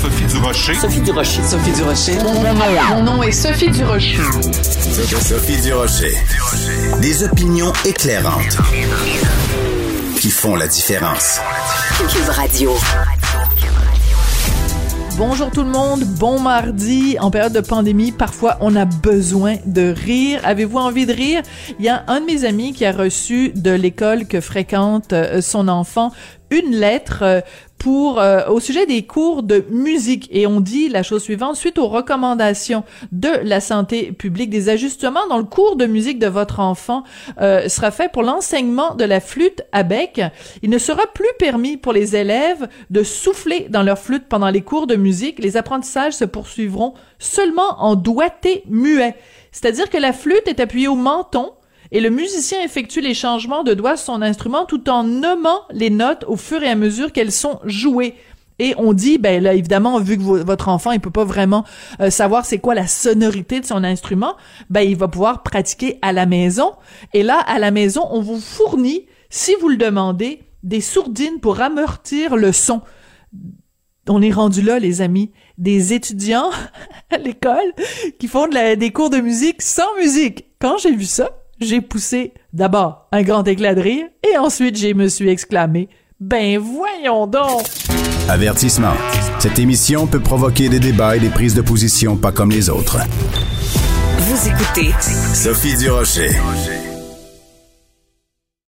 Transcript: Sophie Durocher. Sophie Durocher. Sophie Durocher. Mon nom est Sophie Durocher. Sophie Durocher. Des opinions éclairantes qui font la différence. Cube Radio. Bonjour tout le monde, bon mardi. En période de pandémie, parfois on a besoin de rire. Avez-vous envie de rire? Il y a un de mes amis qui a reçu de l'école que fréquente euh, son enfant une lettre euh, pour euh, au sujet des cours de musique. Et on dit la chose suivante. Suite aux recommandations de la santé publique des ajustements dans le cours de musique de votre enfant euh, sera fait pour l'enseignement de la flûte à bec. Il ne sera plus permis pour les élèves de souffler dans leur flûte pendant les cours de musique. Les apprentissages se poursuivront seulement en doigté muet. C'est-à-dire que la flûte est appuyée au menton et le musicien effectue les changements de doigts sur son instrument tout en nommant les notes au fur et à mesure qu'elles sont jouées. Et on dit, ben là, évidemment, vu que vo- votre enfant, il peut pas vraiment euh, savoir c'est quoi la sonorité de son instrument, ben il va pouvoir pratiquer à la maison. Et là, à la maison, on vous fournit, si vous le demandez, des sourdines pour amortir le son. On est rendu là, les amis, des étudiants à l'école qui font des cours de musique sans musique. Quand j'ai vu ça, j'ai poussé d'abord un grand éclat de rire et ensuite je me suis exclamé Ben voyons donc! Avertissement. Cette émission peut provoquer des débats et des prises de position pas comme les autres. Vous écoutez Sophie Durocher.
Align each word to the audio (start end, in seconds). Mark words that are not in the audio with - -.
Sophie 0.00 0.24
Durocher. 0.24 0.74
Sophie 0.76 1.00
Durocher. 1.02 1.42
Sophie 1.42 1.72
Durocher. 1.72 2.18
Mon 2.88 3.02
nom 3.02 3.22
est 3.22 3.32
Sophie 3.32 3.70
Durocher. 3.70 4.16
Sophie 5.20 5.60
Durocher. 5.60 6.14
Des 7.02 7.22
opinions 7.22 7.70
éclairantes 7.84 8.56
qui 10.18 10.30
font 10.30 10.56
la 10.56 10.68
différence. 10.68 11.38
Cube 12.08 12.30
Radio. 12.30 12.72
Bonjour 15.18 15.50
tout 15.50 15.64
le 15.64 15.68
monde, 15.68 16.02
bon 16.18 16.40
mardi. 16.40 17.18
En 17.20 17.30
période 17.30 17.52
de 17.52 17.60
pandémie, 17.60 18.10
parfois 18.10 18.56
on 18.62 18.74
a 18.76 18.86
besoin 18.86 19.56
de 19.66 19.92
rire. 19.92 20.40
Avez-vous 20.44 20.78
envie 20.78 21.04
de 21.04 21.12
rire? 21.12 21.42
Il 21.78 21.84
y 21.84 21.90
a 21.90 22.04
un 22.06 22.22
de 22.22 22.24
mes 22.24 22.46
amis 22.46 22.72
qui 22.72 22.86
a 22.86 22.92
reçu 22.92 23.50
de 23.54 23.70
l'école 23.70 24.26
que 24.26 24.40
fréquente 24.40 25.12
euh, 25.12 25.42
son 25.42 25.68
enfant 25.68 26.10
une 26.50 26.72
lettre 26.72 27.20
euh, 27.22 27.40
pour 27.80 28.20
euh, 28.20 28.46
au 28.48 28.60
sujet 28.60 28.84
des 28.84 29.06
cours 29.06 29.42
de 29.42 29.64
musique. 29.70 30.28
Et 30.30 30.46
on 30.46 30.60
dit 30.60 30.90
la 30.90 31.02
chose 31.02 31.22
suivante. 31.22 31.56
Suite 31.56 31.78
aux 31.78 31.88
recommandations 31.88 32.84
de 33.10 33.30
la 33.42 33.60
santé 33.60 34.12
publique 34.12 34.50
des 34.50 34.68
ajustements 34.68 35.26
dans 35.28 35.38
le 35.38 35.44
cours 35.44 35.76
de 35.76 35.86
musique 35.86 36.18
de 36.18 36.26
votre 36.26 36.60
enfant 36.60 37.04
euh, 37.40 37.68
sera 37.70 37.90
fait 37.90 38.12
pour 38.12 38.22
l'enseignement 38.22 38.94
de 38.94 39.04
la 39.04 39.18
flûte 39.18 39.62
à 39.72 39.82
bec. 39.82 40.20
Il 40.62 40.68
ne 40.68 40.76
sera 40.76 41.06
plus 41.14 41.32
permis 41.38 41.78
pour 41.78 41.94
les 41.94 42.16
élèves 42.16 42.68
de 42.90 43.02
souffler 43.02 43.66
dans 43.70 43.82
leur 43.82 43.98
flûte 43.98 44.26
pendant 44.28 44.50
les 44.50 44.60
cours 44.60 44.86
de 44.86 44.96
musique. 44.96 45.38
Les 45.38 45.56
apprentissages 45.56 46.12
se 46.12 46.26
poursuivront 46.26 46.92
seulement 47.18 47.82
en 47.82 47.94
doigté 47.94 48.62
muet. 48.68 49.16
C'est-à-dire 49.52 49.88
que 49.88 49.98
la 49.98 50.12
flûte 50.12 50.46
est 50.46 50.60
appuyée 50.60 50.88
au 50.88 50.96
menton 50.96 51.52
et 51.92 52.00
le 52.00 52.10
musicien 52.10 52.62
effectue 52.62 53.00
les 53.00 53.14
changements 53.14 53.62
de 53.64 53.74
doigts 53.74 53.96
sur 53.96 54.14
son 54.14 54.22
instrument 54.22 54.64
tout 54.64 54.88
en 54.88 55.04
nommant 55.04 55.62
les 55.72 55.90
notes 55.90 56.24
au 56.28 56.36
fur 56.36 56.62
et 56.62 56.68
à 56.68 56.74
mesure 56.76 57.12
qu'elles 57.12 57.32
sont 57.32 57.60
jouées. 57.64 58.14
Et 58.58 58.74
on 58.76 58.92
dit, 58.92 59.16
ben 59.16 59.42
là, 59.42 59.54
évidemment, 59.54 59.98
vu 60.00 60.18
que 60.18 60.22
vo- 60.22 60.44
votre 60.44 60.68
enfant, 60.68 60.92
il 60.92 61.00
peut 61.00 61.10
pas 61.10 61.24
vraiment 61.24 61.64
euh, 62.00 62.10
savoir 62.10 62.44
c'est 62.44 62.58
quoi 62.58 62.74
la 62.74 62.86
sonorité 62.86 63.58
de 63.60 63.64
son 63.64 63.82
instrument, 63.84 64.36
ben 64.68 64.82
il 64.82 64.96
va 64.96 65.08
pouvoir 65.08 65.42
pratiquer 65.42 65.98
à 66.02 66.12
la 66.12 66.26
maison. 66.26 66.74
Et 67.14 67.22
là, 67.22 67.38
à 67.38 67.58
la 67.58 67.70
maison, 67.70 68.06
on 68.10 68.20
vous 68.20 68.38
fournit, 68.38 69.06
si 69.30 69.54
vous 69.60 69.70
le 69.70 69.78
demandez, 69.78 70.42
des 70.62 70.82
sourdines 70.82 71.40
pour 71.40 71.60
amortir 71.62 72.36
le 72.36 72.52
son. 72.52 72.82
On 74.08 74.20
est 74.20 74.32
rendu 74.32 74.60
là, 74.60 74.78
les 74.78 75.00
amis, 75.00 75.32
des 75.56 75.92
étudiants 75.94 76.50
à 77.10 77.16
l'école 77.16 77.72
qui 78.18 78.28
font 78.28 78.46
des 78.48 78.92
cours 78.92 79.08
de 79.10 79.18
musique 79.18 79.62
sans 79.62 79.96
musique. 79.98 80.46
Quand 80.60 80.76
j'ai 80.78 80.94
vu 80.94 81.04
ça, 81.06 81.30
j'ai 81.60 81.80
poussé 81.80 82.32
d'abord 82.52 83.06
un 83.12 83.22
grand 83.22 83.46
éclat 83.46 83.74
de 83.74 83.80
rire 83.80 84.06
et 84.28 84.38
ensuite 84.38 84.78
je 84.78 84.94
me 84.94 85.08
suis 85.08 85.28
exclamé 85.28 85.88
Ben 86.20 86.58
voyons 86.58 87.26
donc! 87.26 87.62
Avertissement. 88.28 88.94
Cette 89.38 89.58
émission 89.58 90.06
peut 90.06 90.20
provoquer 90.20 90.68
des 90.68 90.80
débats 90.80 91.16
et 91.16 91.20
des 91.20 91.30
prises 91.30 91.54
de 91.54 91.62
position 91.62 92.16
pas 92.16 92.32
comme 92.32 92.50
les 92.50 92.70
autres. 92.70 92.98
Vous 94.18 94.48
écoutez 94.48 94.92
Sophie 95.34 95.76
Durocher. 95.76 96.30